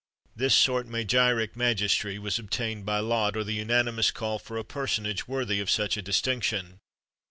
[XXXV 0.01 0.33
52] 0.33 0.39
This 0.43 0.55
sort 0.55 0.87
magiric 0.87 1.55
magistracy 1.55 2.17
was 2.17 2.39
obtained 2.39 2.87
by 2.87 2.97
lot, 2.97 3.37
or 3.37 3.43
the 3.43 3.53
unanimous 3.53 4.09
call 4.09 4.39
for 4.39 4.57
a 4.57 4.63
personage 4.63 5.27
worthy 5.27 5.59
of 5.59 5.69
such 5.69 5.95
a 5.95 6.01
distinction. 6.01 6.79